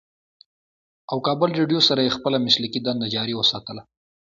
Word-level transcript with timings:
او 1.11 1.17
کابل 1.27 1.49
رېډيو 1.59 1.81
سره 1.87 2.01
ئې 2.03 2.15
خپله 2.17 2.37
مسلکي 2.47 2.79
دنده 2.85 3.07
جاري 3.15 3.33
اوساتله 3.37 3.83